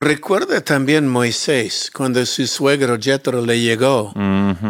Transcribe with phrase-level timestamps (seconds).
[0.00, 4.14] Recuerda también Moisés, cuando su suegro Jethro le llegó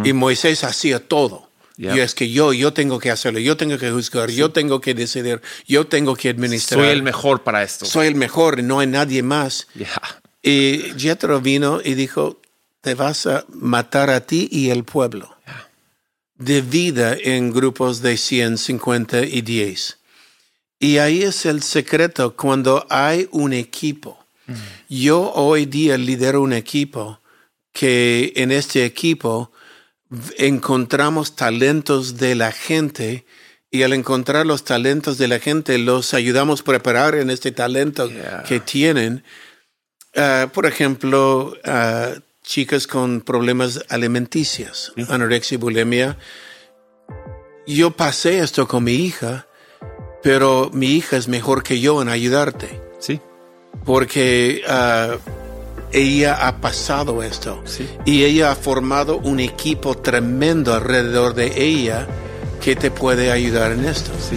[0.04, 1.48] y Moisés hacía todo.
[1.76, 1.96] Yep.
[1.96, 4.92] Y es que yo, yo tengo que hacerlo, yo tengo que juzgar, yo tengo que
[4.92, 6.80] decidir, yo tengo que administrar.
[6.80, 7.86] Soy el mejor para esto.
[7.86, 9.66] Soy el mejor, no hay nadie más.
[9.74, 10.20] Yeah.
[10.42, 12.40] Y Jethro vino y dijo,
[12.80, 15.36] te vas a matar a ti y el pueblo.
[16.36, 19.98] Divida en grupos de 100, 50 y 10.
[20.80, 24.19] Y ahí es el secreto cuando hay un equipo.
[24.88, 27.20] Yo hoy día lidero un equipo
[27.72, 29.52] que en este equipo
[30.38, 33.24] encontramos talentos de la gente
[33.70, 38.08] y al encontrar los talentos de la gente los ayudamos a preparar en este talento
[38.10, 38.42] Yeah.
[38.42, 39.22] que tienen.
[40.16, 46.18] Ah, por ejemplo, ah, chicas con problemas alimenticios, anorexia y bulimia.
[47.66, 49.46] Yo pasé esto con mi hija,
[50.24, 53.20] pero mi hija es mejor que yo en ayudarte, Sí.
[53.84, 55.16] Porque ah,
[55.92, 57.88] ella ha pasado esto Sí.
[58.04, 62.06] y ella ha formado un equipo tremendo alrededor de ella
[62.60, 64.12] que te puede ayudar en esto.
[64.18, 64.36] Sí.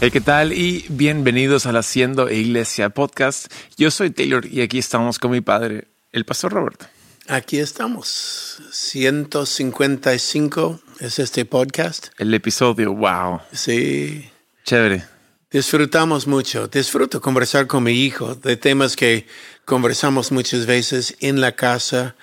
[0.00, 0.52] Hey, ¿qué tal?
[0.52, 3.46] Y bienvenidos al Haciendo Iglesia Podcast.
[3.76, 6.86] Yo soy Taylor y aquí estamos con mi padre, el pastor Roberto.
[7.28, 8.62] Aquí estamos.
[8.70, 12.08] 155 es este podcast.
[12.18, 14.30] El episodio, wow, Sí,
[14.64, 15.04] chévere.
[15.50, 16.68] Disfrutamos mucho.
[16.68, 19.26] Disfruto conversar con mi hijo de temas que
[19.64, 22.16] conversamos muchas veces en la casa,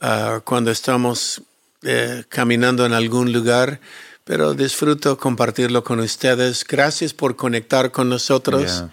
[0.00, 1.42] ah, cuando estamos
[1.82, 3.80] eh, caminando en algún lugar,
[4.24, 6.64] pero disfruto compartirlo con ustedes.
[6.64, 8.64] Gracias por conectar con nosotros.
[8.64, 8.90] Yeah.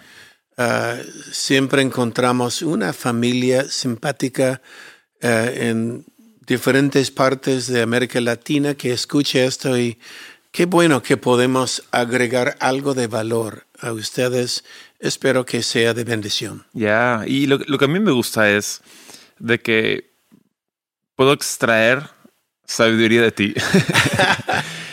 [0.60, 0.96] Ah,
[1.30, 4.60] siempre encontramos una familia simpática
[5.20, 6.04] eh, en
[6.48, 10.00] diferentes partes de América Latina que escuche esto y
[10.50, 14.64] qué bueno que podemos agregar algo de valor a ustedes.
[14.98, 16.66] Espero que sea de bendición.
[16.72, 18.80] Ya, y lo, lo que a mí me gusta es
[19.38, 20.10] de que
[21.14, 22.02] puedo extraer
[22.64, 23.54] sabiduría de ti.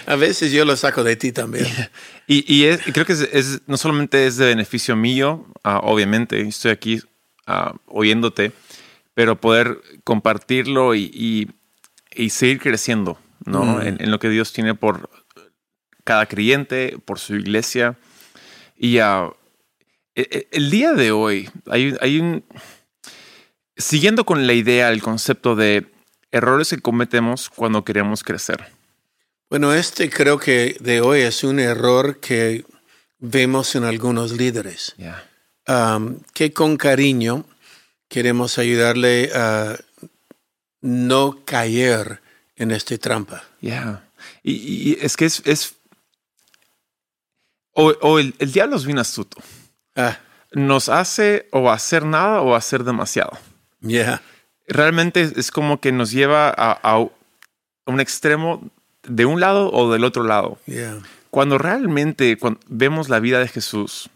[0.07, 1.65] A veces yo lo saco de ti también.
[2.27, 5.79] y y es- y creo que es, es- no solamente es de beneficio mío, ah,
[5.83, 7.01] obviamente, estoy aquí
[7.47, 8.51] ah, oyéndote,
[9.13, 11.47] pero poder compartirlo y, y-
[12.13, 13.81] y seguir creciendo ¿no?
[13.81, 15.09] en, en lo que Dios tiene por
[16.03, 17.97] cada creyente, por su iglesia.
[18.77, 22.43] Y e- el día de hoy hay, hay un...
[23.77, 25.85] Siguiendo con la idea, el concepto de
[26.31, 28.65] errores que cometemos cuando queremos crecer.
[29.49, 32.65] Bueno, este creo que de hoy es un error que
[33.19, 34.95] vemos en algunos líderes.
[35.67, 37.45] Um, que con cariño
[38.07, 39.77] queremos ayudarle a
[40.81, 42.21] no caer
[42.55, 43.43] en esta trampa.
[43.61, 44.03] Ya.
[44.43, 44.53] Y,
[44.91, 45.41] y es que es.
[45.45, 45.75] es
[47.71, 49.37] o o el, el diablo es bien astuto.
[49.95, 50.19] Ah,
[50.51, 53.37] Nos hace o hacer nada o hacer demasiado.
[53.81, 54.21] ya.
[54.67, 56.97] Realmente es, es como que nos lleva a, a
[57.85, 58.71] un extremo
[59.07, 60.57] de un lado o del otro lado.
[61.29, 64.09] Cuando realmente cuando vemos la vida de Jesús,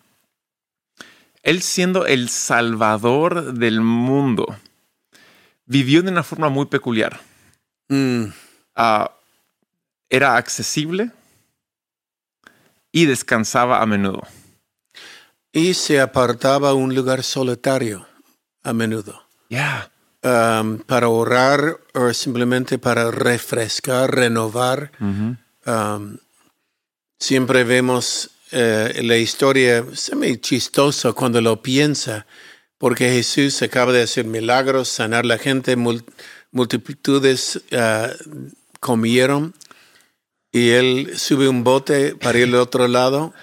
[1.44, 4.46] Él siendo el salvador del mundo,
[5.66, 7.20] vivió de una forma muy peculiar.
[7.90, 8.28] Mm,
[8.82, 9.12] Ah,
[10.10, 11.12] era accesible
[12.94, 14.22] y descansaba a menudo.
[15.52, 18.08] Y se apartaba a un lugar solitario
[18.64, 19.92] a menudo Ya,
[20.24, 24.92] um, para orar o simplemente para refrescar, renovar.
[25.66, 26.18] Um,
[27.20, 32.26] siempre vemos eh, la historia, se me chistoso cuando lo piensa,
[32.78, 36.06] porque Jesús acaba de hacer milagros, sanar la gente, mul-
[36.52, 38.10] multitudes ah,
[38.80, 39.54] comieron,
[40.52, 43.34] y él sube un bote para ir al otro lado,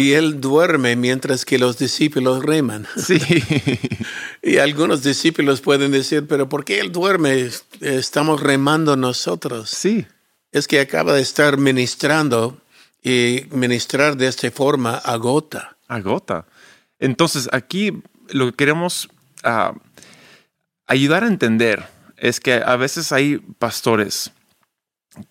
[0.00, 2.86] y él duerme mientras que los discípulos reman.
[2.96, 3.20] sí,
[4.42, 7.50] Y algunos discípulos pueden decir, pero ¿por qué él duerme?
[7.82, 10.06] Estamos remando nosotros sí,
[10.52, 12.58] es que acaba de estar ministrando
[13.02, 15.76] y ministrar de esta forma agota.
[15.86, 16.46] agota.
[16.98, 19.10] Entonces aquí lo que queremos
[19.44, 19.74] ah,
[20.86, 21.86] ayudar a entender
[22.16, 24.32] es que a veces hay pastores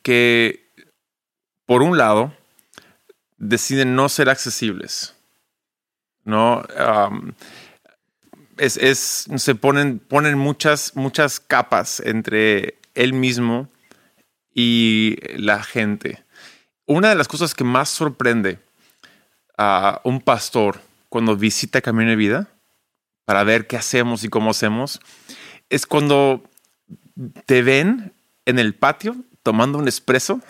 [0.04, 0.72] que,
[1.66, 2.34] por un lado,
[3.40, 5.16] deciden no ser accesibles.
[6.26, 6.64] No,
[8.58, 13.70] es- se ponen, ponen muchas, muchas capas entre él mismo
[14.54, 16.24] y la gente.
[16.86, 18.60] Una de las cosas que más sorprende
[19.58, 22.48] a un pastor cuando visita Camino de Vida
[23.26, 25.00] para ver qué hacemos y cómo hacemos
[25.70, 26.44] es cuando
[27.46, 28.14] te ven
[28.46, 30.42] en el patio tomando un espresso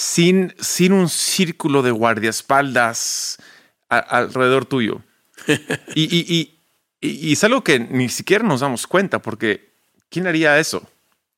[0.00, 3.36] sin, sin un círculo de guardiaespaldas
[3.90, 5.02] alrededor tuyo.
[5.94, 6.58] y, y,
[7.02, 9.68] y, es algo que ni siquiera nos damos cuenta porque
[10.08, 10.88] ¿quién haría eso?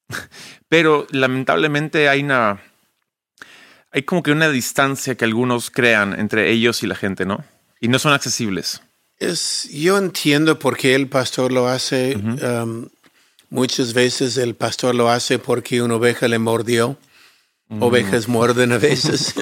[0.69, 2.63] Pero lamentablemente hay una...
[3.91, 7.45] Hay como que una distancia que algunos crean entre ellos y la gente, ¿no?
[7.81, 8.81] Y no son accesibles.
[9.19, 12.17] Es, yo entiendo por qué el pastor lo hace.
[12.17, 12.89] Um,
[13.51, 16.97] muchas veces el pastor lo hace porque una oveja le mordió.
[17.73, 17.83] Mm.
[17.83, 19.35] Ovejas muerden a veces.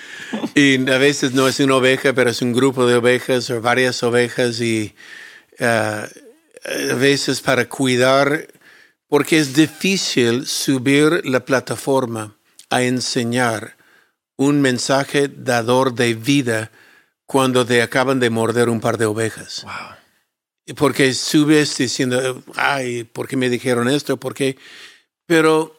[0.56, 4.02] y a veces no es una oveja, pero es un grupo de ovejas o varias
[4.02, 4.92] ovejas y
[5.60, 8.48] uh, a veces para cuidar,
[9.06, 12.36] porque es difícil subir la plataforma
[12.70, 13.76] a enseñar
[14.36, 16.72] un mensaje dador de vida
[17.24, 19.62] cuando te acaban de morder un par de ovejas.
[19.62, 20.74] Wow.
[20.74, 24.16] Porque subes diciendo, ay, ¿por qué me dijeron esto?
[24.16, 24.58] ¿Por qué?
[25.24, 25.75] Pero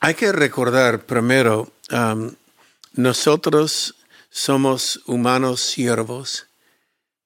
[0.00, 2.32] hay que recordar primero, um,
[2.94, 3.94] nosotros
[4.30, 6.46] somos humanos siervos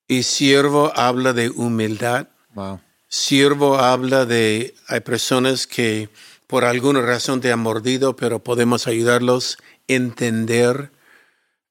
[0.08, 2.28] y siervo habla de humildad.
[2.54, 2.80] Wow.
[3.08, 6.08] Siervo habla de, hay personas que
[6.46, 10.90] por alguna razón te han mordido, pero podemos ayudarlos a entender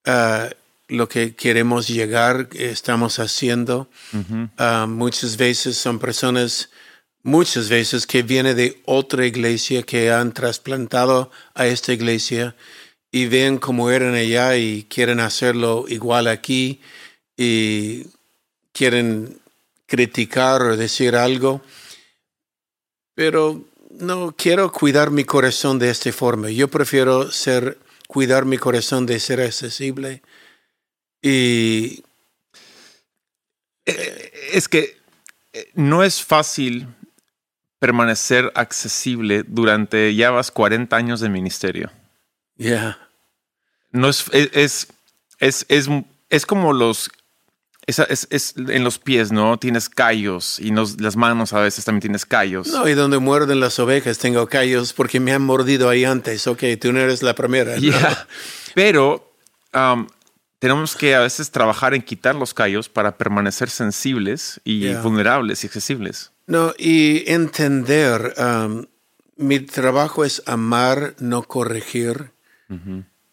[0.08, 0.50] uh,
[0.90, 3.90] lo que queremos llegar, estamos haciendo.
[4.58, 6.70] Ah, muchas veces son personas,
[7.30, 12.56] muchas veces que vienen de otra iglesia, que han trasplantado a esta iglesia
[13.12, 16.82] y ven cómo eran allá y quieren hacerlo igual aquí
[17.38, 18.08] y
[18.74, 19.40] quieren
[19.86, 21.62] criticar o decir algo.
[23.16, 26.50] Pero no quiero cuidar mi corazón de esta forma.
[26.50, 27.78] Yo prefiero ser,
[28.08, 30.22] cuidar mi corazón de ser accesible
[31.22, 32.04] y
[33.86, 34.98] eh, es que
[35.54, 36.88] eh, no es fácil
[37.80, 41.92] permanecer accesible durante ya vas 40 años de ministerio.
[42.56, 43.00] Ya.
[43.92, 44.88] No es, es,
[45.40, 45.90] es, es,
[46.30, 47.10] es como los
[47.90, 49.58] es, es, en los pies, ¿no?
[49.58, 52.68] Tienes callos y nos, las manos a veces también tienes callos.
[52.68, 56.46] No, y donde muerden las ovejas tengo callos porque me han mordido ahí antes.
[56.48, 57.76] Ok, tú no eres la primera.
[58.76, 59.34] Pero
[59.74, 60.08] um,
[60.60, 65.68] tenemos que a veces trabajar en quitar los callos para permanecer sensibles y vulnerables y
[65.68, 66.32] accesibles.
[66.50, 68.84] No, y entender, um,
[69.38, 72.32] mi trabajo es amar, no corregir.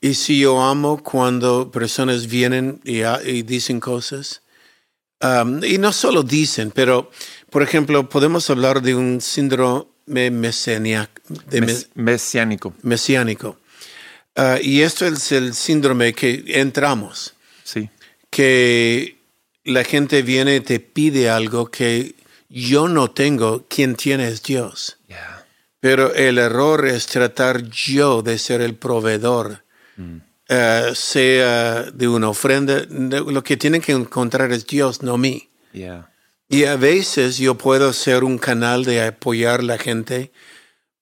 [0.03, 3.01] Y si yo amo cuando personas vienen y,
[3.43, 4.43] dicen cosas,
[5.23, 7.11] um, y no solo dicen, pero,
[7.49, 11.23] por ejemplo, podemos hablar de un síndrome mesiánico.
[12.83, 13.57] mesiánico.
[14.35, 17.33] Ah, y esto es el síndrome que entramos.
[17.65, 17.89] Sí.
[18.29, 19.17] Que
[19.65, 22.15] la gente viene y te pide algo que
[22.49, 24.99] yo no tengo, quien tiene es Dios.
[25.81, 29.63] Pero el error es tratar yo de ser el proveedor,
[29.97, 30.17] mm.
[30.49, 32.85] ah, sea de una ofrenda.
[32.89, 35.49] Lo que tienen que encontrar es Dios, no mí.
[36.49, 40.33] Y a veces yo puedo ser un canal de apoyar a la gente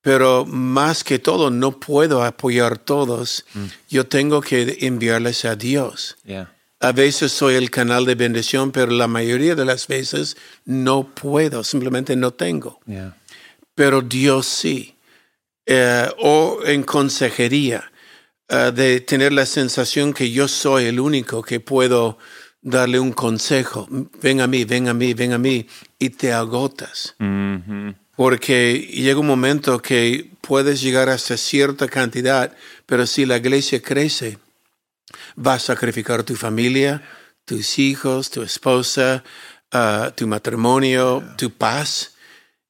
[0.05, 3.43] pero más que todo, no puedo apoyar todos.
[3.55, 3.65] Mm.
[3.89, 6.15] Yo tengo que enviarles a Dios.
[6.79, 11.63] A veces soy el canal de bendición, pero la mayoría de las veces no puedo,
[11.63, 12.79] simplemente no tengo.
[13.73, 14.95] Pero Dios sí.
[15.65, 17.91] Eh, o en consejería,
[18.47, 22.19] eh, de tener la sensación que yo soy el único que puedo
[22.61, 23.87] darle un consejo.
[24.21, 25.65] Ven a mí, ven a mí, ven a mí,
[25.97, 27.15] y te agotas.
[27.19, 27.95] Mm-hmm.
[28.15, 32.55] Porque llega un momento que puedes llegar hasta cierta cantidad,
[32.85, 34.37] pero si la iglesia crece,
[35.35, 37.01] va a sacrificar tu familia,
[37.45, 39.23] tus hijos, tu esposa,
[39.73, 42.15] uh, tu matrimonio, tu paz.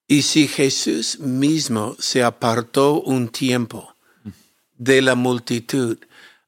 [0.07, 3.95] Y si Jesús mismo se apartó un tiempo
[4.77, 5.97] de la multitud,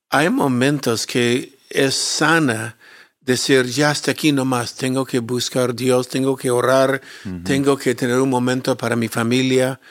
[0.10, 2.78] hay momentos que es sana
[3.28, 7.02] decir, ya hasta aquí nomás, tengo que buscar Dios, tengo que orar,
[7.44, 9.82] tengo que tener un momento para mi familia.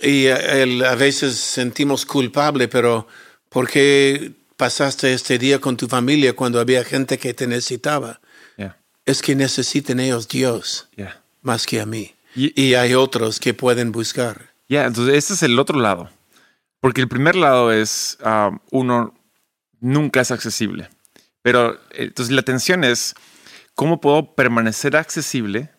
[0.00, 3.06] Y eh, a veces sentimos culpable, pero
[3.48, 8.20] ¿por qué pasaste este día con tu familia cuando había gente que te necesitaba?
[9.06, 10.90] Es que necesitan ellos Dios
[11.40, 12.14] más que a mí.
[12.34, 14.52] Y, hay otros que pueden buscar.
[14.68, 16.10] Ya, entonces ese es el otro lado.
[16.80, 19.14] Porque el primer lado es, ah, uno
[19.80, 20.90] nunca es accesible.
[21.40, 23.14] Pero entonces la tensión es
[23.74, 25.70] cómo puedo permanecer accesible,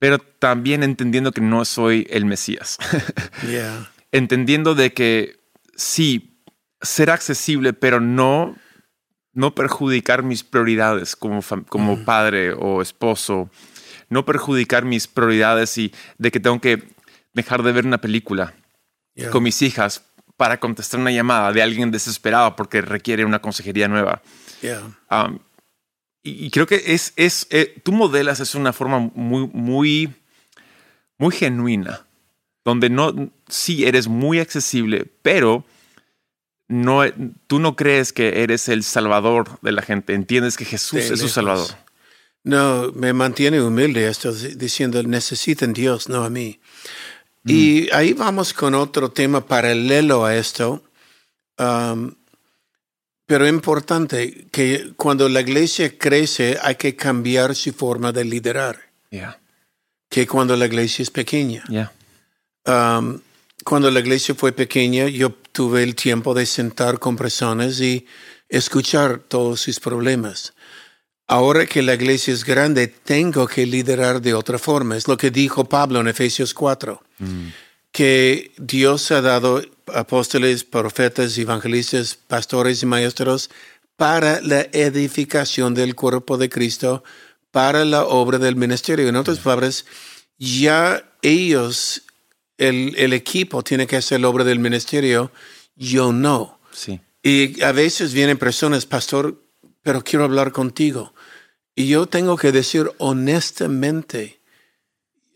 [0.00, 2.78] pero también entendiendo que no soy el Mesías.
[4.10, 5.38] entendiendo de que
[5.76, 6.37] sí,
[6.80, 8.56] ser accesible, pero no,
[9.32, 12.04] no perjudicar mis prioridades como, como mm.
[12.04, 13.50] padre o esposo,
[14.08, 16.82] no perjudicar mis prioridades y de que tengo que
[17.34, 18.54] dejar de ver una película
[19.18, 19.30] Yeah.
[19.30, 20.04] con mis hijas
[20.36, 24.22] para contestar una llamada de alguien desesperado porque requiere una consejería nueva.
[24.62, 24.96] Yeah.
[25.10, 25.40] Um,
[26.22, 30.14] y, y creo que es, es eh, tú modelas es una forma muy, muy,
[31.18, 32.06] muy genuina,
[32.64, 35.64] donde no, sí eres muy accesible, pero
[36.68, 37.00] no,
[37.46, 40.14] tú no crees que eres el salvador de la gente.
[40.14, 41.66] Entiendes que Jesús es su salvador.
[42.44, 46.60] No, me mantiene humilde esto, diciendo, necesitan Dios, no a mí.
[47.44, 50.82] Y ahí vamos con otro tema paralelo a esto,
[51.58, 52.14] um,
[53.26, 58.78] pero importante, que cuando la iglesia crece hay que cambiar su forma de liderar,
[59.10, 59.38] Yeah,
[60.10, 61.64] que cuando la iglesia es pequeña.
[61.68, 61.90] yeah,
[62.66, 63.20] Um,
[63.64, 68.06] cuando la iglesia fue pequeña, yo tuve el tiempo de sentar con personas y
[68.48, 70.54] escuchar todos sus problemas.
[71.26, 74.96] Ahora que la iglesia es grande, tengo que liderar de otra forma.
[74.96, 77.02] Es lo que dijo Pablo en Efesios 4,
[77.90, 79.60] que Dios ha dado
[79.92, 83.50] apóstoles, profetas, evangelistas, pastores y maestros
[83.96, 87.02] para la edificación del cuerpo de Cristo,
[87.50, 89.08] para la obra del ministerio.
[89.08, 89.86] En otras palabras,
[90.38, 92.04] ya ellos,
[92.58, 95.32] el, el equipo tiene que hacer la obra del ministerio,
[95.76, 96.60] yo no.
[96.72, 99.42] sí, Y a veces vienen personas, pastor,
[99.82, 101.14] pero quiero hablar contigo.
[101.74, 104.40] Y yo tengo que decir honestamente,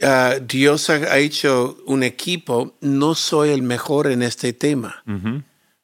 [0.02, 5.04] ah, Dios ha, hecho un equipo, no soy el mejor en este tema.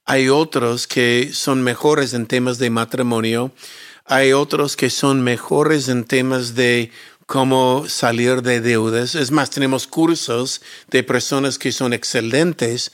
[0.05, 3.53] Hay otros que son mejores en temas de matrimonio.
[4.05, 6.91] Hay otros que son mejores en temas de
[7.29, 9.15] cómo salir de deudas.
[9.15, 12.91] Es más, tenemos cursos de personas que son excelentes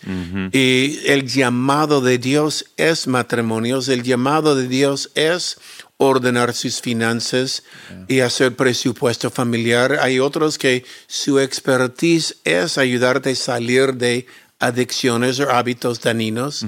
[0.51, 3.89] y el llamado de Dios es matrimonios.
[3.89, 5.57] El llamado de Dios es
[5.99, 7.63] ordenar sus finanzas
[8.09, 10.01] y hacer presupuesto familiar.
[10.03, 14.27] Hay otros que su expertise es ayudarte a salir de
[14.59, 16.67] adicciones o hábitos dañinos.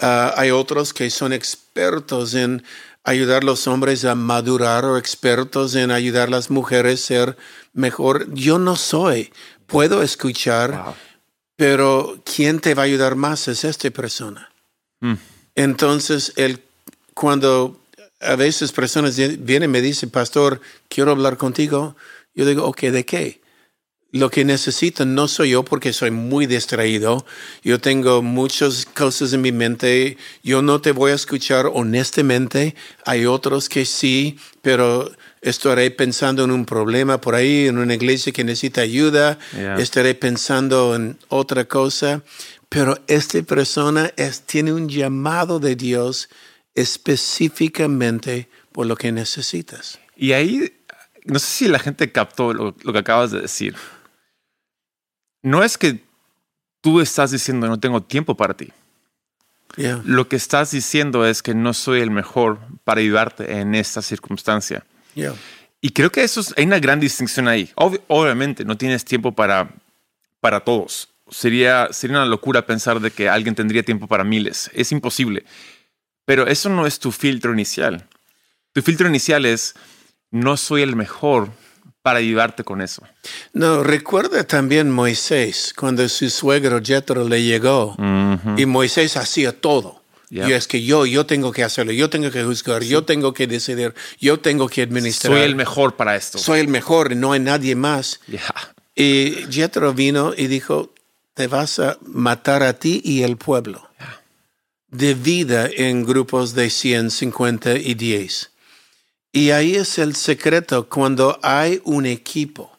[0.00, 2.64] Ah, hay otros que son expertos en
[3.08, 7.36] ayudar a los hombres a madurar o expertos en ayudar a las mujeres a ser
[7.72, 8.32] mejor.
[8.34, 9.32] Yo no soy.
[9.66, 10.94] Puedo escuchar, Wow.
[11.56, 14.50] pero ¿quién te va a ayudar más es esta persona.
[15.00, 15.14] Mm.
[15.54, 16.62] Entonces, el,
[17.14, 17.80] cuando
[18.20, 21.96] a veces personas vienen y me dicen, pastor, quiero hablar contigo,
[22.34, 23.40] yo digo, ok, ¿de qué?
[24.10, 27.26] Lo que necesito no soy yo porque soy muy distraído.
[27.62, 30.16] Yo tengo muchas cosas en mi mente.
[30.42, 32.74] Yo no te voy a escuchar honestamente.
[33.04, 35.12] Hay otros que sí, pero
[35.42, 39.38] estaré pensando en un problema por ahí, en una iglesia que necesita ayuda.
[39.54, 39.76] Yeah.
[39.76, 42.22] Estaré pensando en otra cosa.
[42.70, 46.30] Pero esta persona es, tiene un llamado de Dios
[46.74, 49.98] específicamente por lo que necesitas.
[50.16, 50.72] Y ahí,
[51.26, 53.74] no sé si la gente captó lo, lo que acabas de decir.
[55.48, 56.04] No es que
[56.82, 58.70] tú estás diciendo no tengo tiempo para ti.
[59.76, 60.02] Yeah.
[60.04, 64.84] Lo que estás diciendo es que no soy el mejor para ayudarte en esta circunstancia.
[65.14, 65.34] Yeah.
[65.80, 67.70] Y creo que eso es, hay una gran distinción ahí.
[67.76, 69.70] Ob- obviamente no tienes tiempo para,
[70.40, 71.08] para todos.
[71.30, 74.70] Sería, sería una locura pensar de que alguien tendría tiempo para miles.
[74.74, 75.44] Es imposible.
[76.24, 78.06] Pero eso no es tu filtro inicial.
[78.72, 79.74] Tu filtro inicial es
[80.30, 81.50] no soy el mejor
[82.02, 83.02] para ayudarte con eso.
[83.52, 87.96] No, recuerda también Moisés, cuando su suegro Jethro le llegó
[88.56, 90.02] y Moisés hacía todo.
[90.30, 90.48] Yeah.
[90.48, 93.46] Y es que yo, yo tengo que hacerlo, yo tengo que juzgar, yo tengo que
[93.46, 95.32] decidir, yo tengo que administrar.
[95.32, 96.36] Soy el mejor para esto.
[96.36, 98.20] Soy el mejor, no hay nadie más.
[98.26, 98.42] Ya.
[98.94, 100.92] Y Jethro vino y dijo,
[101.32, 103.88] te vas a matar a ti y el pueblo.
[104.90, 108.50] Divida en grupos de 100, 50 y 10.
[109.32, 112.78] Y ahí es el secreto cuando hay un equipo.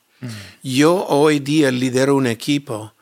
[0.63, 2.93] Yo hoy día lidero un equipo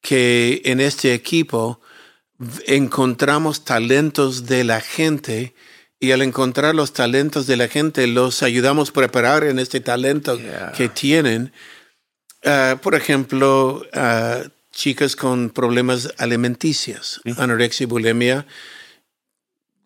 [0.00, 1.80] que en este equipo
[2.66, 5.54] encontramos talentos de la gente
[6.00, 10.36] y al encontrar los talentos de la gente los ayudamos a preparar en este talento
[10.36, 10.72] Yeah.
[10.72, 11.52] que tienen.
[12.44, 14.42] Ah, por ejemplo, ah,
[14.72, 18.46] chicas con problemas alimenticios, anorexia y bulimia.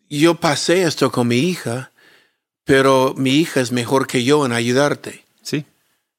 [0.09, 1.91] Yo pasé esto con mi hija,
[2.63, 5.65] pero mi hija es mejor que yo en ayudarte, Sí,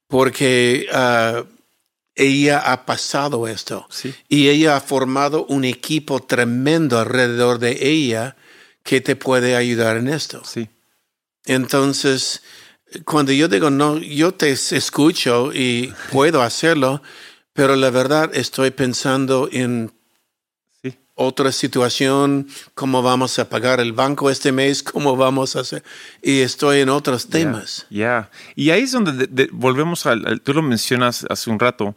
[0.09, 1.45] porque ah,
[2.15, 4.15] ella ha pasado esto sí.
[4.29, 8.37] y ella ha formado un equipo tremendo alrededor de ella
[8.83, 10.43] que te puede ayudar en esto.
[10.45, 10.69] Sí.
[11.45, 12.43] Entonces,
[13.05, 17.03] cuando yo digo, no, yo te escucho y puedo hacerlo,
[17.53, 19.93] pero la verdad estoy pensando en.
[21.21, 25.83] Otra situación, cómo vamos a pagar el banco este mes, cómo vamos a hacer,
[26.23, 27.87] y estoy en otros temas.
[27.91, 28.31] Ya.
[28.57, 31.95] Y ahí es donde de- de- volvemos al, al- tú lo mencionas hace un rato,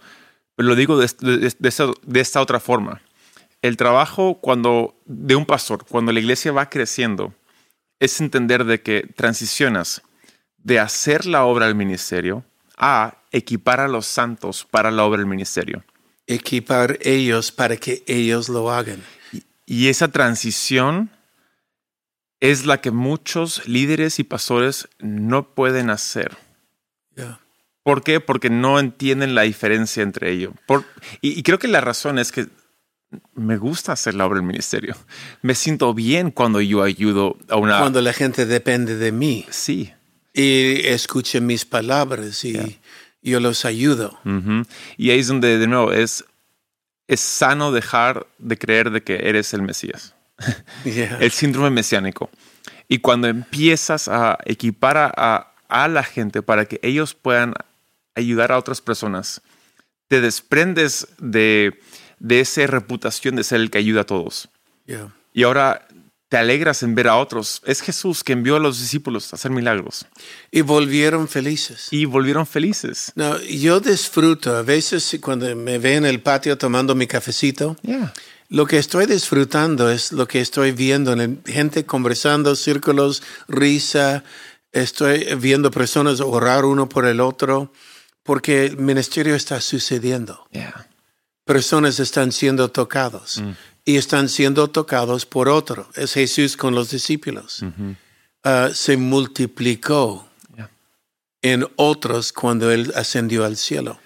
[0.55, 3.01] Pero lo digo de, de- de esta, de esta otra forma.
[3.63, 7.33] El trabajo cuando, de un pastor, cuando la iglesia va creciendo,
[7.99, 10.01] es entender de que transicionas
[10.57, 12.43] de hacer la obra del ministerio
[12.77, 15.83] a equipar a los santos para la obra del ministerio.
[16.27, 19.03] Equipar ellos para que ellos lo hagan.
[19.65, 21.09] Y esa transición
[22.39, 26.37] es la que muchos líderes y pastores no pueden hacer.
[27.15, 27.39] Yeah.
[27.83, 28.19] ¿Por qué?
[28.19, 30.53] Porque no entienden la diferencia entre ello.
[30.65, 30.85] Por-
[31.21, 32.47] y, y creo que la razón es que
[33.35, 34.95] me gusta hacer la obra del ministerio.
[35.41, 37.79] Me siento bien cuando yo ayudo a una...
[37.79, 39.93] Cuando la gente depende de mí Sí.
[40.33, 42.79] y escucha mis palabras y
[43.23, 44.19] yo los ayudo.
[44.97, 46.23] Y ahí es donde, de nuevo, es,
[47.07, 50.13] es sano dejar de creer de que eres el Mesías.
[50.83, 51.17] Yeah.
[51.21, 52.29] el síndrome mesiánico.
[52.87, 57.53] Y cuando empiezas a equipar a, a- a la gente para que ellos puedan
[58.15, 59.41] ayudar a otras personas,
[60.07, 61.79] te desprendes de,
[62.19, 64.49] de esa reputación de ser el que ayuda a todos.
[64.85, 65.13] Yeah.
[65.33, 65.87] Y ahora
[66.33, 67.61] te alegras en ver a otros.
[67.63, 70.07] Es Jesús que envió a los discípulos a hacer milagros
[70.49, 71.89] Y volvieron felices.
[71.91, 73.11] y volvieron felices.
[73.13, 78.11] No, yo disfruto, a veces cuando me ve en el patio tomando mi cafecito, Yeah.
[78.49, 84.23] lo que estoy disfrutando es lo que estoy viendo, en el- gente conversando, círculos, risa,
[84.71, 87.71] estoy viendo personas orar uno por el otro,
[88.23, 90.47] porque el ministerio está sucediendo.
[90.51, 90.87] Yeah.
[91.45, 93.43] Personas están siendo tocados
[93.85, 95.89] y están siendo tocados por otro.
[95.95, 97.63] Es Jesús con los discípulos.
[98.43, 100.69] Ah, se multiplicó Yeah.
[101.41, 103.99] en otros cuando él ascendió al cielo.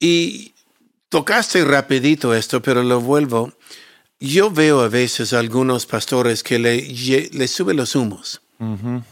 [0.00, 0.52] Y
[1.08, 3.52] tocaste rapidito esto, pero lo vuelvo.
[4.18, 6.82] Yo veo a veces algunos pastores que le,
[7.32, 8.42] le suben los humos.
[8.58, 9.02] Ujú.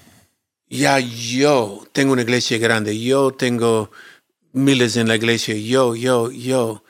[0.68, 3.90] Ya yo tengo una iglesia grande, yo tengo
[4.52, 6.82] miles en la iglesia, yo, yo, yo.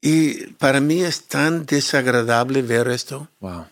[0.00, 3.28] Y para mí es tan desagradable ver esto.
[3.40, 3.66] Wow.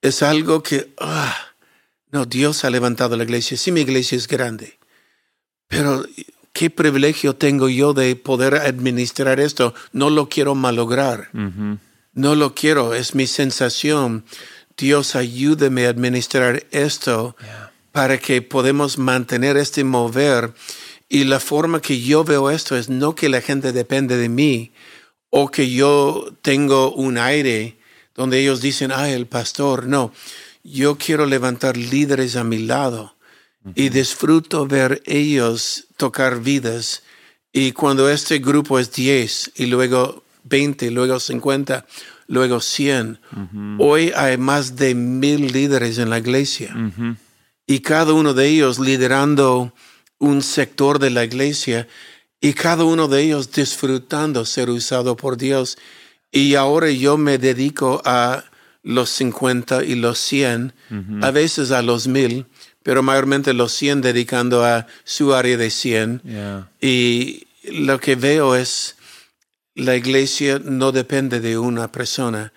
[0.00, 1.36] Es algo que, ah,
[2.10, 3.56] no, Dios ha levantado la iglesia.
[3.56, 4.78] Sí, mi iglesia es grande.
[5.68, 6.04] Pero
[6.52, 9.74] qué privilegio tengo yo de poder administrar esto.
[9.92, 11.30] No lo quiero malograr.
[11.32, 11.78] Ujú.
[12.12, 12.94] No lo quiero.
[12.94, 14.24] Es mi sensación.
[14.76, 17.36] Dios, ayúdeme a administrar esto
[17.92, 20.52] para que podamos mantener este mover.
[21.08, 24.72] Y la forma que yo veo esto es no que la gente depende de mí
[25.34, 27.78] o que yo tengo un aire
[28.14, 29.86] donde ellos dicen, ah, el pastor.
[29.86, 30.12] No,
[30.62, 33.16] yo quiero levantar líderes a mi lado
[33.74, 37.02] y disfruto ver ellos tocar vidas.
[37.50, 41.86] Y cuando este grupo es 10 y luego 20, luego 50,
[42.26, 43.18] luego 100,
[43.78, 46.74] hoy hay más de mil líderes en la iglesia
[47.66, 49.72] y cada uno de ellos liderando
[50.18, 51.88] un sector de la iglesia
[52.42, 55.78] y cada uno de ellos disfrutando ser usado por Dios.
[56.30, 58.44] Y ahora yo me dedico a
[58.82, 60.74] los 50 y los 100,
[61.22, 62.46] a veces a los 1000,
[62.82, 66.20] pero mayormente los 100 dedicando a su área de 100.
[66.24, 66.68] Yeah.
[66.80, 68.96] Y lo que veo es
[69.76, 72.52] la iglesia no depende de una persona,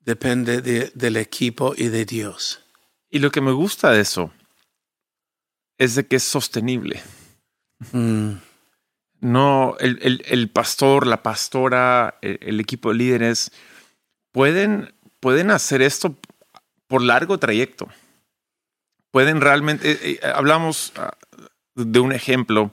[0.00, 2.60] depende de- del equipo y de Dios.
[3.10, 4.32] Y lo que me gusta de eso
[5.78, 7.02] es de que es sostenible.
[7.92, 8.30] Mm.
[9.26, 13.50] No, el, el- el pastor, la pastora, el, el equipo de líderes
[14.30, 16.14] pueden, pueden hacer esto
[16.86, 17.88] por largo trayecto.
[19.10, 21.10] Pueden realmente, eh, eh, hablamos ah,
[21.74, 22.70] de un ejemplo,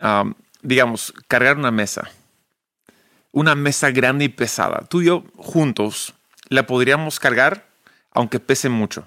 [0.00, 2.10] am, digamos, cargar una mesa,
[3.30, 4.80] una mesa grande y pesada.
[4.88, 6.12] Tú y yo juntos
[6.48, 7.68] la podríamos cargar
[8.10, 9.06] aunque pese mucho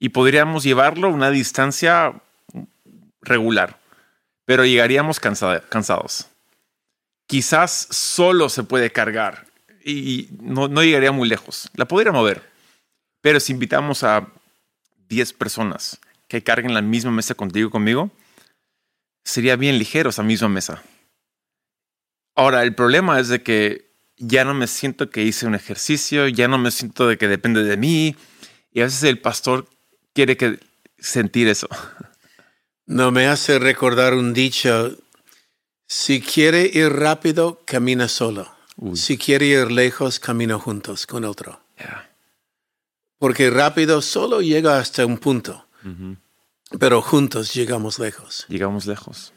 [0.00, 2.20] y podríamos llevarlo a una distancia
[3.22, 3.79] regular
[4.50, 6.26] pero llegaríamos cansada- cansados.
[7.28, 9.46] Quizás solo se puede cargar
[9.84, 11.70] y no, no llegaría muy lejos.
[11.76, 12.42] La podría mover,
[13.20, 14.26] pero si invitamos a
[15.06, 18.10] 10 personas que carguen la misma mesa contigo conmigo,
[19.22, 20.82] sería bien ligero esa misma mesa.
[22.34, 26.48] Ahora, el problema es de que ya no me siento que hice un ejercicio, ya
[26.48, 28.16] no me siento de que depende de mí,
[28.72, 29.68] y a veces el pastor
[30.12, 30.58] quiere que
[30.98, 31.68] sentir eso.
[32.90, 34.96] No me hace recordar un dicho,
[35.86, 38.52] si quiere ir rápido, camina solo.
[38.78, 38.96] Uy.
[38.96, 41.60] Si quiere ir lejos, camina juntos con otro.
[41.78, 42.10] Yeah.
[43.16, 45.68] Porque rápido solo llega hasta un punto,
[46.80, 48.44] pero juntos llegamos lejos.
[48.48, 49.32] Llegamos lejos.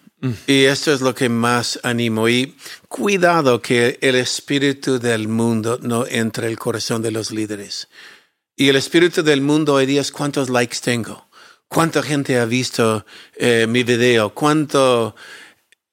[0.48, 2.28] Y esto es lo que más animo.
[2.28, 7.88] Y cuidado que el espíritu del mundo no entre el corazón de los líderes.
[8.56, 11.28] Y el espíritu del mundo hoy día es cuántos likes tengo,
[11.74, 13.06] cuánta gente ha visto
[13.36, 15.16] eh, mi video, cuánto,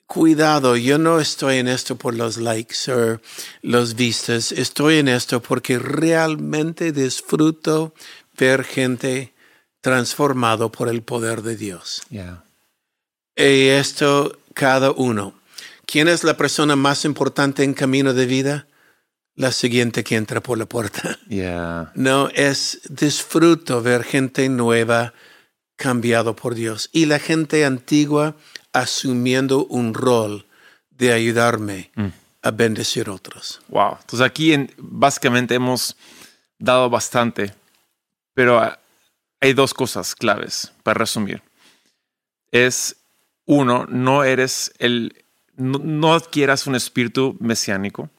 [0.06, 3.20] cuidado, yo no estoy en esto por los likes o
[3.62, 7.94] los vistas, estoy en esto porque realmente disfruto
[8.36, 9.32] ver gente
[9.80, 12.02] transformado por el poder de Dios.
[12.10, 12.44] Yeah.
[13.36, 15.34] Y esto cada uno.
[15.86, 18.66] ¿Quién es la persona más importante en camino de vida?
[19.34, 21.18] La siguiente que entra por la puerta.
[21.28, 21.92] Yeah.
[21.94, 25.14] No, es disfruto ver gente nueva
[25.80, 28.36] cambiado por Dios y la gente antigua
[28.74, 30.44] asumiendo un rol
[30.90, 31.90] de ayudarme
[32.42, 33.62] a bendecir otros.
[33.68, 33.96] Wow.
[33.98, 35.96] Entonces aquí en, básicamente hemos
[36.58, 37.54] dado bastante,
[38.34, 38.60] pero
[39.40, 41.42] hay dos cosas claves para resumir.
[42.52, 42.96] Es
[43.46, 45.24] uno, no eres el,
[45.56, 48.10] no, no adquieras un espíritu mesiánico.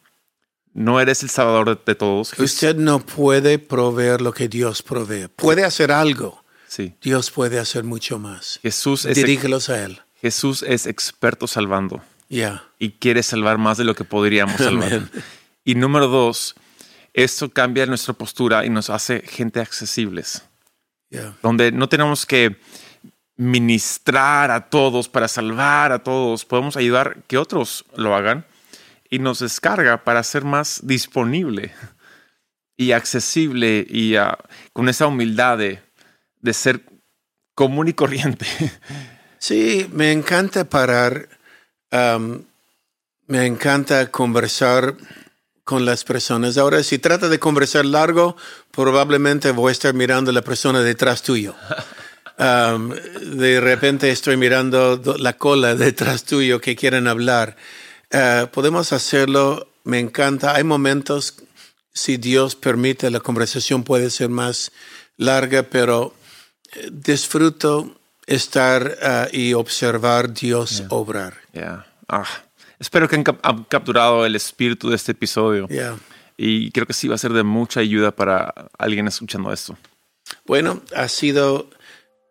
[0.73, 2.33] No eres el salvador de, de todos.
[2.39, 5.27] Usted no puede proveer lo que Dios provee.
[5.27, 6.40] Puede hacer algo.
[6.71, 6.95] Sí.
[7.01, 8.57] Dios puede hacer mucho más.
[8.61, 9.99] Jesús es, Dirígelos a Él.
[10.21, 12.63] Jesús es experto salvando Ya.
[12.79, 15.01] y quiere salvar más de lo que podríamos salvar.
[15.65, 16.55] Y número dos,
[17.13, 20.45] esto cambia nuestra postura y nos hace gente accesibles,
[21.09, 21.35] Ya.
[21.43, 22.55] donde no tenemos que
[23.35, 28.45] ministrar a todos para salvar a todos, podemos ayudar que otros lo hagan
[29.09, 31.73] y nos descarga para ser más disponible
[32.77, 34.37] y accesible y ah,
[34.71, 35.90] con esa humildad de,
[36.41, 36.81] de ser
[37.55, 38.45] común y corriente.
[39.43, 41.27] Sí, me encanta parar.
[43.27, 44.95] me encanta conversar
[45.63, 46.59] con las personas.
[46.59, 48.37] Ahora, si trata de conversar largo,
[48.69, 51.55] probablemente voy a estar mirando a la persona detrás tuyo.
[52.37, 57.55] De repente estoy mirando do- la cola detrás tuyo que quieren hablar.
[58.11, 59.67] Eh, podemos hacerlo.
[59.83, 60.55] Me encanta.
[60.55, 61.35] Hay momentos,
[61.93, 64.71] si Dios permite, la conversación puede ser más
[65.17, 66.13] larga, pero
[66.91, 67.95] disfruto
[68.27, 71.35] estar ah, y observar Dios obrar.
[71.53, 71.85] Yeah.
[72.07, 72.25] Ah,
[72.79, 75.97] espero que han, cap- han capturado el espíritu de este episodio Yeah.
[76.37, 79.77] y creo que sí va a ser de mucha ayuda para alguien escuchando esto.
[80.45, 81.69] Bueno, ha sido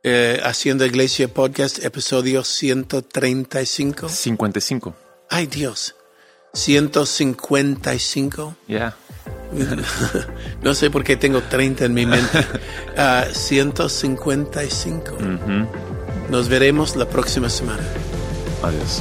[0.02, 4.08] eh, Haciendo Iglesia Podcast, episodio 135.
[4.08, 4.96] 55.
[5.28, 5.94] Ay Dios,
[6.54, 8.56] 155.
[8.66, 8.96] Yeah.
[10.62, 12.44] No sé por qué tengo 30 en mi mente.
[12.96, 15.14] Ah, 155.
[15.14, 16.30] Ujú.
[16.30, 17.82] Nos veremos la próxima semana.
[18.62, 19.00] Adiós.